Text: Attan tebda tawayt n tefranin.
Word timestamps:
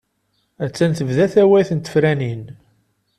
Attan 0.65 0.91
tebda 0.97 1.25
tawayt 1.33 1.69
n 1.73 1.79
tefranin. 1.79 2.43